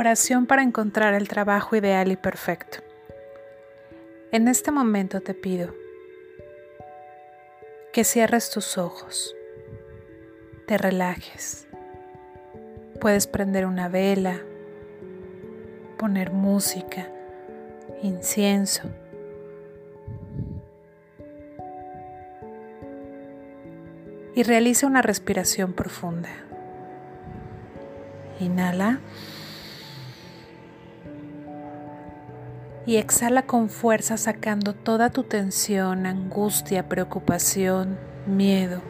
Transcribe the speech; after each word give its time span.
Oración 0.00 0.46
para 0.46 0.62
encontrar 0.62 1.14
el 1.14 1.26
trabajo 1.26 1.74
ideal 1.74 2.12
y 2.12 2.16
perfecto. 2.16 2.78
En 4.30 4.46
este 4.46 4.70
momento 4.70 5.20
te 5.20 5.34
pido 5.34 5.74
que 7.92 8.04
cierres 8.04 8.48
tus 8.50 8.78
ojos, 8.78 9.34
te 10.68 10.78
relajes. 10.78 11.66
Puedes 13.00 13.26
prender 13.26 13.66
una 13.66 13.88
vela, 13.88 14.40
poner 15.98 16.30
música, 16.30 17.10
incienso. 18.00 18.88
Y 24.36 24.44
realiza 24.44 24.86
una 24.86 25.02
respiración 25.02 25.72
profunda. 25.72 26.30
Inhala. 28.38 29.00
Y 32.88 32.96
exhala 32.96 33.42
con 33.42 33.68
fuerza 33.68 34.16
sacando 34.16 34.72
toda 34.72 35.10
tu 35.10 35.22
tensión, 35.22 36.06
angustia, 36.06 36.88
preocupación, 36.88 37.98
miedo 38.26 38.80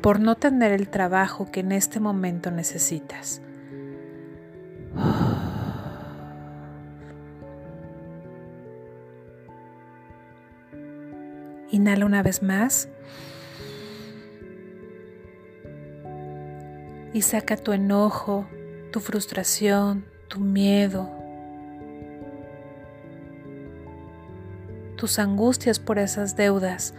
por 0.00 0.18
no 0.18 0.34
tener 0.34 0.72
el 0.72 0.88
trabajo 0.88 1.48
que 1.52 1.60
en 1.60 1.70
este 1.70 2.00
momento 2.00 2.50
necesitas. 2.50 3.40
Inhala 11.70 12.04
una 12.04 12.24
vez 12.24 12.42
más. 12.42 12.88
Y 17.14 17.22
saca 17.22 17.56
tu 17.56 17.72
enojo, 17.72 18.48
tu 18.90 18.98
frustración, 18.98 20.04
tu 20.26 20.40
miedo, 20.40 21.21
tus 25.02 25.18
angustias 25.18 25.80
por 25.80 25.98
esas 25.98 26.36
deudas 26.36 26.94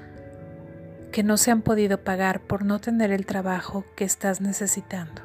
que 1.14 1.24
no 1.24 1.38
se 1.38 1.52
han 1.52 1.62
podido 1.62 2.04
pagar 2.04 2.42
por 2.42 2.66
no 2.66 2.80
tener 2.80 3.14
el 3.14 3.26
trabajo 3.26 3.86
que 3.96 4.04
estás 4.04 4.42
necesitando. 4.42 5.22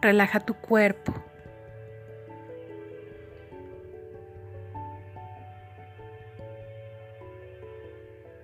Relaja 0.00 0.38
tu 0.38 0.54
cuerpo. 0.54 1.12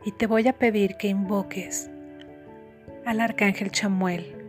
Y 0.05 0.11
te 0.11 0.27
voy 0.27 0.48
a 0.48 0.55
pedir 0.55 0.97
que 0.97 1.06
invoques 1.06 1.88
al 3.06 3.20
arcángel 3.20 3.70
Chamuel 3.70 4.40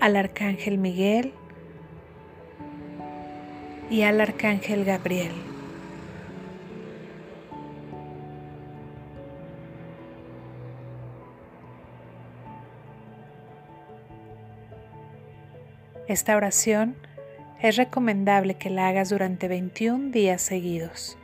al 0.00 0.16
arcángel 0.16 0.78
Miguel 0.78 1.32
y 3.90 4.02
al 4.02 4.20
arcángel 4.20 4.84
Gabriel. 4.84 5.32
Esta 16.06 16.36
oración 16.36 16.96
es 17.60 17.76
recomendable 17.76 18.54
que 18.54 18.70
la 18.70 18.88
hagas 18.88 19.10
durante 19.10 19.46
21 19.46 20.10
días 20.10 20.40
seguidos. 20.40 21.18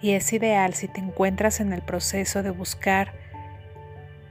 Y 0.00 0.12
es 0.12 0.32
ideal 0.32 0.74
si 0.74 0.88
te 0.88 1.00
encuentras 1.00 1.60
en 1.60 1.72
el 1.72 1.82
proceso 1.82 2.42
de 2.42 2.50
buscar 2.50 3.12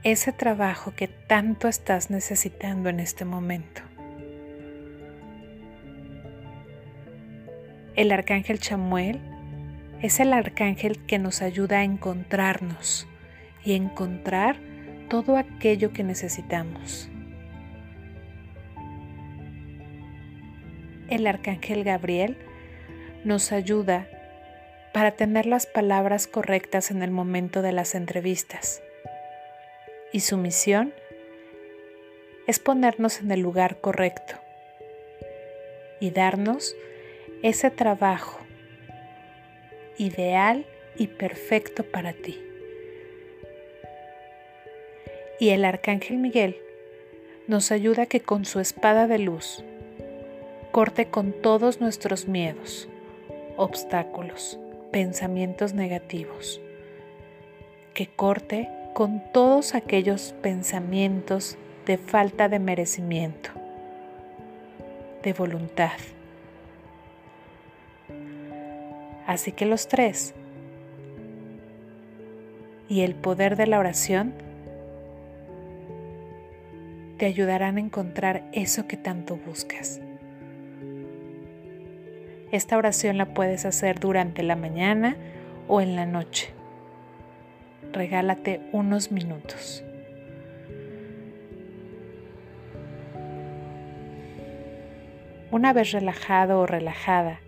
ese 0.04 0.32
trabajo 0.32 0.94
que 0.94 1.08
tanto 1.08 1.68
estás 1.68 2.10
necesitando 2.10 2.88
en 2.88 3.00
este 3.00 3.24
momento. 3.24 3.82
El 7.96 8.12
arcángel 8.12 8.60
Chamuel 8.60 9.20
es 10.00 10.20
el 10.20 10.32
arcángel 10.32 11.04
que 11.04 11.18
nos 11.18 11.42
ayuda 11.42 11.78
a 11.78 11.84
encontrarnos 11.84 13.08
y 13.64 13.72
encontrar 13.72 14.60
todo 15.08 15.36
aquello 15.36 15.92
que 15.92 16.04
necesitamos. 16.04 17.10
El 21.10 21.26
arcángel 21.26 21.82
Gabriel 21.82 22.36
nos 23.24 23.50
ayuda 23.50 24.06
para 24.94 25.12
tener 25.12 25.46
las 25.46 25.66
palabras 25.66 26.28
correctas 26.28 26.92
en 26.92 27.02
el 27.02 27.10
momento 27.10 27.62
de 27.62 27.72
las 27.72 27.96
entrevistas 27.96 28.82
y 30.12 30.20
su 30.20 30.36
misión 30.36 30.92
es 32.46 32.58
ponernos 32.58 33.20
en 33.20 33.30
el 33.30 33.40
lugar 33.40 33.80
correcto 33.80 34.34
y 36.00 36.10
darnos 36.10 36.76
ese 37.42 37.70
trabajo 37.70 38.38
ideal 39.98 40.64
y 40.96 41.08
perfecto 41.08 41.84
para 41.84 42.12
ti. 42.12 42.42
Y 45.40 45.50
el 45.50 45.64
arcángel 45.64 46.18
Miguel 46.18 46.56
nos 47.46 47.70
ayuda 47.70 48.06
que 48.06 48.20
con 48.20 48.44
su 48.44 48.60
espada 48.60 49.06
de 49.06 49.18
luz 49.18 49.64
corte 50.72 51.08
con 51.08 51.32
todos 51.32 51.80
nuestros 51.80 52.28
miedos, 52.28 52.88
obstáculos, 53.56 54.58
pensamientos 54.92 55.74
negativos, 55.74 56.60
que 57.94 58.06
corte 58.06 58.68
con 58.98 59.22
todos 59.32 59.76
aquellos 59.76 60.34
pensamientos 60.42 61.56
de 61.86 61.98
falta 61.98 62.48
de 62.48 62.58
merecimiento, 62.58 63.50
de 65.22 65.32
voluntad. 65.34 65.92
Así 69.24 69.52
que 69.52 69.66
los 69.66 69.86
tres 69.86 70.34
y 72.88 73.02
el 73.02 73.14
poder 73.14 73.54
de 73.54 73.68
la 73.68 73.78
oración 73.78 74.34
te 77.18 77.26
ayudarán 77.26 77.76
a 77.76 77.80
encontrar 77.80 78.48
eso 78.50 78.88
que 78.88 78.96
tanto 78.96 79.36
buscas. 79.36 80.00
Esta 82.50 82.76
oración 82.76 83.16
la 83.16 83.32
puedes 83.32 83.64
hacer 83.64 84.00
durante 84.00 84.42
la 84.42 84.56
mañana 84.56 85.16
o 85.68 85.80
en 85.80 85.94
la 85.94 86.04
noche 86.04 86.57
regálate 87.92 88.60
unos 88.72 89.10
minutos. 89.10 89.84
Una 95.50 95.72
vez 95.72 95.92
relajado 95.92 96.60
o 96.60 96.66
relajada, 96.66 97.40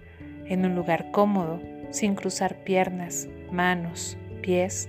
en 0.46 0.64
un 0.64 0.74
lugar 0.74 1.10
cómodo, 1.10 1.60
sin 1.90 2.14
cruzar 2.14 2.56
piernas, 2.64 3.28
manos, 3.52 4.16
pies, 4.42 4.88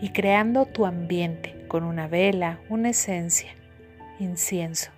y 0.00 0.10
creando 0.10 0.66
tu 0.66 0.86
ambiente 0.86 1.66
con 1.68 1.84
una 1.84 2.08
vela, 2.08 2.58
una 2.68 2.90
esencia, 2.90 3.52
incienso 4.18 4.90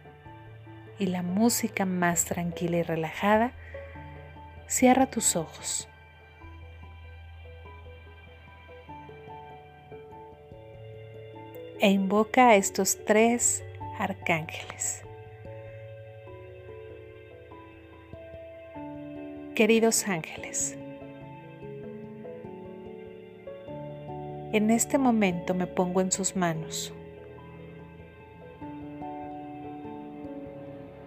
y 0.99 1.07
la 1.07 1.23
música 1.23 1.85
más 1.85 2.25
tranquila 2.25 2.79
y 2.79 2.83
relajada, 2.83 3.53
cierra 4.67 5.07
tus 5.07 5.37
ojos. 5.37 5.89
E 11.87 11.91
invoca 11.91 12.49
a 12.49 12.57
estos 12.57 12.99
tres 13.05 13.63
arcángeles. 13.97 15.05
Queridos 19.55 20.09
ángeles, 20.09 20.77
en 24.53 24.73
este 24.73 24.99
momento 24.99 25.55
me 25.55 25.69
pongo 25.69 26.01
en 26.01 26.11
sus 26.11 26.35
manos 26.35 26.93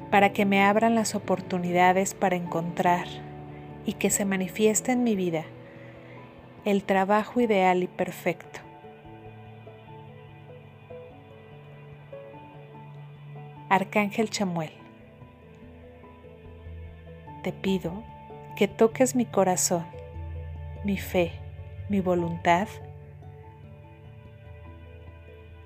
para 0.09 0.31
que 0.31 0.45
me 0.45 0.63
abran 0.63 0.95
las 0.95 1.13
oportunidades 1.13 2.13
para 2.13 2.38
encontrar 2.38 3.07
y 3.86 3.95
que 3.95 4.09
se 4.09 4.24
manifieste 4.24 4.94
en 4.94 5.04
mi 5.04 5.18
vida 5.18 5.44
el 6.63 6.86
trabajo 6.86 7.42
ideal 7.42 7.83
y 7.83 7.88
perfecto 7.88 8.69
Arcángel 13.69 14.31
Chamuel, 14.31 14.71
te 17.44 17.54
pido 17.54 18.04
que 18.57 18.68
toques 18.68 19.16
mi 19.16 19.25
corazón, 19.25 19.86
mi 20.83 20.98
fe, 20.98 21.33
mi 21.88 22.01
voluntad 22.01 22.68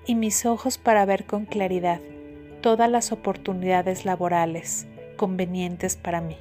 y 0.06 0.16
mis 0.16 0.44
ojos 0.44 0.76
para 0.76 1.06
ver 1.06 1.24
con 1.24 1.46
claridad 1.46 1.98
todas 2.60 2.90
las 2.90 3.10
oportunidades 3.10 4.04
laborales 4.04 4.86
convenientes 5.16 5.96
para 5.96 6.20
mí. 6.20 6.36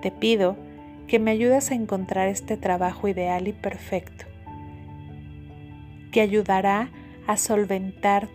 Te 0.00 0.10
pido 0.10 0.56
que 1.06 1.18
me 1.18 1.32
ayudes 1.32 1.70
a 1.70 1.74
encontrar 1.74 2.28
este 2.28 2.56
trabajo 2.56 3.08
ideal 3.08 3.46
y 3.46 3.52
perfecto, 3.52 4.24
que 6.14 6.20
ayudará 6.20 6.92
a 7.26 7.36
solventar 7.36 8.28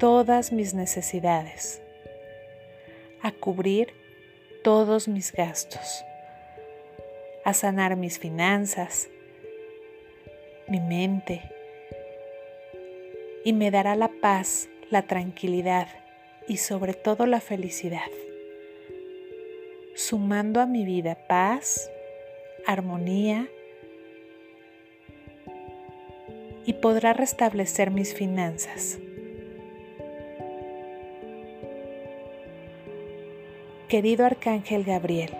todas 0.00 0.50
mis 0.50 0.74
necesidades, 0.74 1.80
a 3.22 3.30
cubrir 3.30 3.94
todos 4.64 5.06
mis 5.06 5.30
gastos, 5.30 6.04
a 7.44 7.54
sanar 7.54 7.94
mis 7.94 8.18
finanzas, 8.18 9.08
mi 10.66 10.80
mente, 10.80 11.40
y 13.44 13.52
me 13.52 13.70
dará 13.70 13.94
la 13.94 14.10
paz, 14.20 14.68
la 14.90 15.02
tranquilidad 15.02 15.86
y 16.48 16.56
sobre 16.56 16.94
todo 16.94 17.26
la 17.26 17.40
felicidad, 17.40 18.10
sumando 19.94 20.60
a 20.60 20.66
mi 20.66 20.84
vida 20.84 21.16
paz, 21.28 21.92
armonía 22.66 23.48
y 26.66 26.74
podrá 26.74 27.12
restablecer 27.12 27.90
mis 27.90 28.14
finanzas. 28.14 28.98
Querido 33.88 34.24
Arcángel 34.24 34.84
Gabriel, 34.84 35.30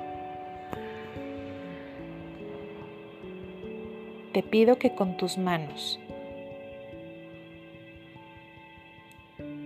te 4.33 4.43
pido 4.43 4.79
que 4.79 4.95
con 4.95 5.17
tus 5.17 5.39
manos 5.39 5.99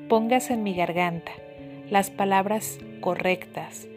pongas 0.08 0.50
en 0.50 0.62
mi 0.62 0.74
garganta 0.74 1.32
las 1.90 2.10
palabras 2.10 2.78
correctas 3.00 3.88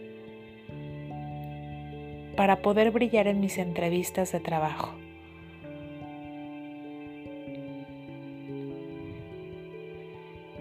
para 2.36 2.62
poder 2.62 2.92
brillar 2.92 3.28
en 3.28 3.40
mis 3.40 3.58
entrevistas 3.58 4.32
de 4.32 4.40
trabajo. 4.40 5.01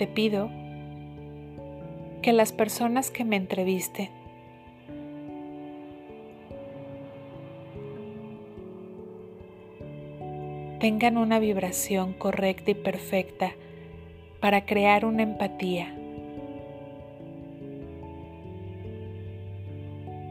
Te 0.00 0.06
pido 0.06 0.48
que 2.22 2.32
las 2.32 2.52
personas 2.52 3.10
que 3.10 3.22
me 3.22 3.36
entrevisten 3.36 4.08
tengan 10.80 11.18
una 11.18 11.38
vibración 11.38 12.14
correcta 12.14 12.70
y 12.70 12.76
perfecta 12.76 13.52
para 14.40 14.64
crear 14.64 15.04
una 15.04 15.22
empatía. 15.22 15.94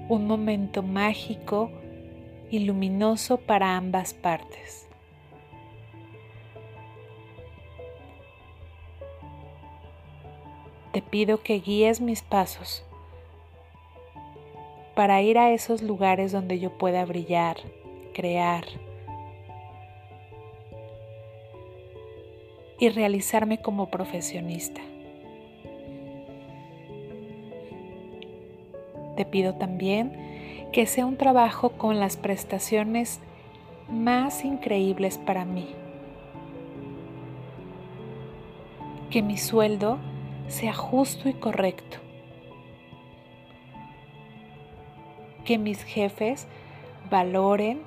Un 0.10 0.26
momento 0.26 0.82
mágico 0.82 1.70
y 2.50 2.58
luminoso 2.66 3.38
para 3.38 3.78
ambas 3.78 4.16
partes. 4.16 4.89
Te 10.92 11.02
pido 11.02 11.42
que 11.42 11.60
guíes 11.60 12.02
mis 12.02 12.22
pasos 12.22 12.84
para 14.96 15.22
ir 15.22 15.38
a 15.38 15.52
esos 15.52 15.82
lugares 15.82 16.32
donde 16.32 16.60
yo 16.60 16.78
pueda 16.78 17.06
brillar, 17.06 17.58
crear, 18.14 18.66
y 22.80 22.90
realizarme 22.90 23.62
como 23.62 23.90
profesionista. 23.90 24.82
Te 29.18 29.26
pido 29.26 29.56
también 29.56 30.14
que 30.72 30.86
sea 30.86 31.06
un 31.06 31.18
trabajo 31.18 31.72
con 31.72 32.00
las 32.00 32.16
prestaciones 32.16 33.20
más 33.92 34.46
increíbles 34.46 35.18
para 35.18 35.44
mí. 35.44 35.68
Que 39.10 39.22
mi 39.22 39.38
sueldo 39.38 39.98
sea 40.50 40.74
justo 40.74 41.30
y 41.30 41.34
correcto. 41.34 41.98
Que 45.46 45.58
mis 45.58 45.84
jefes 45.84 46.48
valoren 47.10 47.82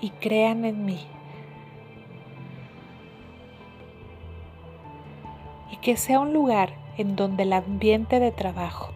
y 0.00 0.10
crean 0.10 0.64
en 0.64 0.84
mí. 0.84 1.00
que 5.82 5.96
sea 5.96 6.20
un 6.20 6.32
lugar 6.32 6.74
en 6.96 7.16
donde 7.16 7.42
el 7.42 7.52
ambiente 7.52 8.20
de 8.20 8.30
trabajo 8.30 8.92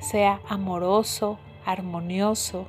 sea 0.00 0.40
amoroso, 0.48 1.38
armonioso, 1.66 2.66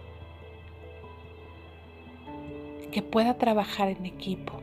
que 2.92 3.02
pueda 3.02 3.36
trabajar 3.38 3.88
en 3.88 4.06
equipo, 4.06 4.59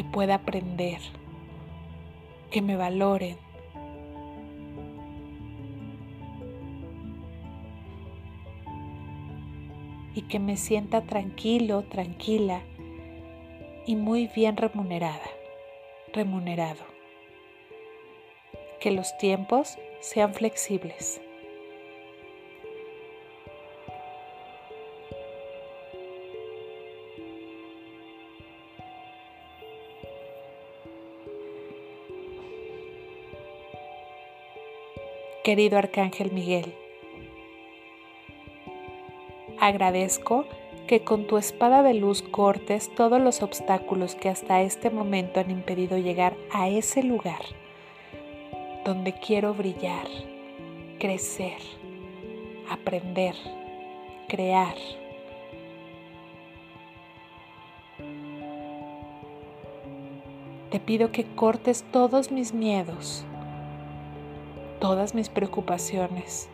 que 0.00 0.04
pueda 0.04 0.36
aprender, 0.36 0.98
que 2.50 2.62
me 2.62 2.74
valoren. 2.74 3.36
Y 10.14 10.22
que 10.22 10.38
me 10.38 10.56
sienta 10.56 11.02
tranquilo, 11.02 11.82
tranquila 11.82 12.62
y 13.84 13.94
muy 13.96 14.26
bien 14.28 14.56
remunerada, 14.56 15.20
remunerado. 16.14 16.86
Que 18.80 18.90
los 18.90 19.18
tiempos 19.18 19.76
sean 20.00 20.32
flexibles. 20.32 21.20
Querido 35.42 35.78
Arcángel 35.78 36.32
Miguel, 36.32 36.74
agradezco 39.58 40.44
que 40.86 41.00
con 41.00 41.26
tu 41.26 41.38
espada 41.38 41.82
de 41.82 41.94
luz 41.94 42.20
cortes 42.20 42.94
todos 42.94 43.22
los 43.22 43.40
obstáculos 43.40 44.14
que 44.14 44.28
hasta 44.28 44.60
este 44.60 44.90
momento 44.90 45.40
han 45.40 45.50
impedido 45.50 45.96
llegar 45.96 46.36
a 46.52 46.68
ese 46.68 47.02
lugar 47.02 47.40
donde 48.84 49.14
quiero 49.14 49.54
brillar, 49.54 50.06
crecer, 50.98 51.56
aprender, 52.68 53.34
crear. 54.28 54.76
Te 60.70 60.80
pido 60.80 61.10
que 61.12 61.24
cortes 61.34 61.82
todos 61.90 62.30
mis 62.30 62.52
miedos, 62.52 63.24
todas 64.80 65.14
mis 65.14 65.28
preocupaciones 65.28 66.48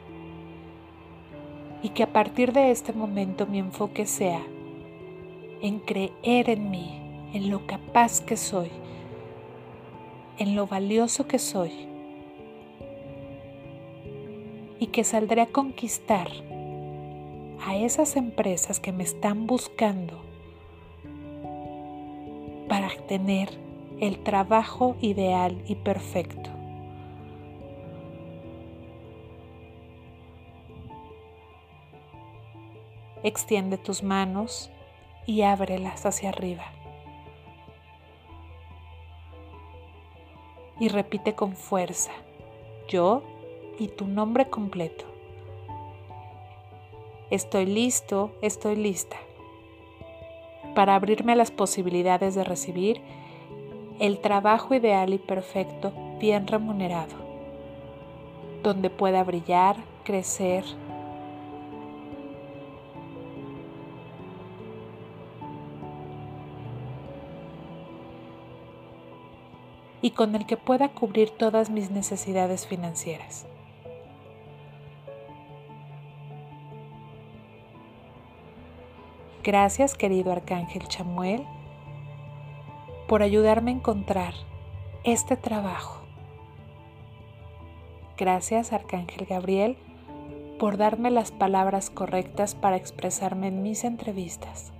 y 1.82 1.90
que 1.90 2.02
a 2.02 2.12
partir 2.12 2.52
de 2.52 2.70
este 2.70 2.92
momento 2.92 3.46
mi 3.46 3.58
enfoque 3.60 4.06
sea 4.06 4.42
en 5.62 5.78
creer 5.78 6.50
en 6.50 6.70
mí, 6.70 7.00
en 7.32 7.50
lo 7.50 7.66
capaz 7.66 8.20
que 8.20 8.36
soy, 8.36 8.70
en 10.38 10.56
lo 10.56 10.66
valioso 10.66 11.26
que 11.26 11.38
soy 11.38 11.72
y 14.78 14.88
que 14.88 15.04
saldré 15.04 15.42
a 15.42 15.46
conquistar 15.46 16.28
a 17.64 17.76
esas 17.76 18.16
empresas 18.16 18.80
que 18.80 18.92
me 18.92 19.04
están 19.04 19.46
buscando 19.46 20.20
para 22.68 22.88
tener 23.06 23.50
el 24.00 24.18
trabajo 24.18 24.96
ideal 25.00 25.62
y 25.66 25.76
perfecto. 25.76 26.55
Extiende 33.26 33.76
tus 33.76 34.04
manos 34.04 34.70
y 35.26 35.42
ábrelas 35.42 36.06
hacia 36.06 36.28
arriba. 36.28 36.62
Y 40.78 40.86
repite 40.90 41.34
con 41.34 41.56
fuerza, 41.56 42.12
yo 42.86 43.24
y 43.80 43.88
tu 43.88 44.06
nombre 44.06 44.48
completo. 44.48 45.06
Estoy 47.28 47.66
listo, 47.66 48.30
estoy 48.42 48.76
lista 48.76 49.16
para 50.76 50.94
abrirme 50.94 51.32
a 51.32 51.36
las 51.36 51.50
posibilidades 51.50 52.36
de 52.36 52.44
recibir 52.44 53.00
el 53.98 54.20
trabajo 54.20 54.72
ideal 54.72 55.12
y 55.12 55.18
perfecto 55.18 55.92
bien 56.20 56.46
remunerado, 56.46 57.16
donde 58.62 58.88
pueda 58.88 59.24
brillar, 59.24 59.78
crecer, 60.04 60.64
y 70.02 70.10
con 70.10 70.34
el 70.34 70.46
que 70.46 70.56
pueda 70.56 70.88
cubrir 70.90 71.30
todas 71.30 71.70
mis 71.70 71.90
necesidades 71.90 72.66
financieras. 72.66 73.46
Gracias 79.42 79.94
querido 79.94 80.32
Arcángel 80.32 80.88
Chamuel 80.88 81.46
por 83.06 83.22
ayudarme 83.22 83.70
a 83.70 83.74
encontrar 83.74 84.34
este 85.04 85.36
trabajo. 85.36 86.02
Gracias 88.18 88.72
Arcángel 88.72 89.24
Gabriel 89.26 89.76
por 90.58 90.78
darme 90.78 91.10
las 91.10 91.30
palabras 91.30 91.90
correctas 91.90 92.54
para 92.54 92.76
expresarme 92.76 93.48
en 93.48 93.62
mis 93.62 93.84
entrevistas. 93.84 94.72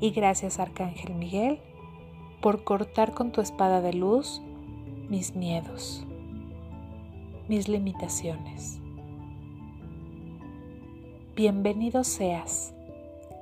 Y 0.00 0.10
gracias 0.10 0.60
Arcángel 0.60 1.14
Miguel 1.14 1.60
por 2.44 2.62
cortar 2.62 3.14
con 3.14 3.32
tu 3.32 3.40
espada 3.40 3.80
de 3.80 3.94
luz 3.94 4.42
mis 5.08 5.34
miedos, 5.34 6.04
mis 7.48 7.68
limitaciones. 7.68 8.80
Bienvenido 11.34 12.04
seas, 12.04 12.74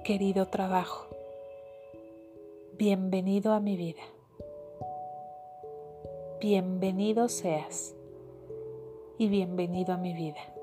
querido 0.04 0.46
trabajo. 0.46 1.08
Bienvenido 2.78 3.54
a 3.54 3.58
mi 3.58 3.76
vida. 3.76 4.02
Bienvenido 6.40 7.28
seas 7.28 7.96
y 9.18 9.26
bienvenido 9.26 9.94
a 9.94 9.96
mi 9.96 10.14
vida. 10.14 10.54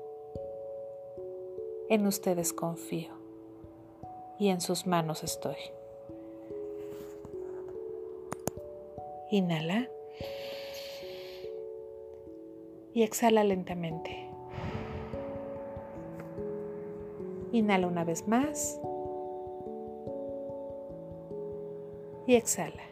En 1.90 2.06
ustedes 2.06 2.54
confío 2.54 3.12
y 4.38 4.48
en 4.48 4.62
sus 4.62 4.86
manos 4.86 5.24
estoy. 5.24 5.58
Inhala 9.30 9.88
y 12.92 13.02
exhala 13.02 13.44
lentamente. 13.44 14.28
Inhala 17.52 17.86
una 17.86 18.04
vez 18.04 18.26
más 18.26 18.80
y 22.26 22.34
exhala. 22.34 22.82